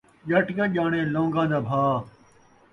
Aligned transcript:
ڄٹ 0.29 0.47
کیا 0.55 0.65
ڄاݨے 0.75 1.01
لون٘گا 1.13 1.43
دا 1.51 1.59
بھاء 1.67 1.95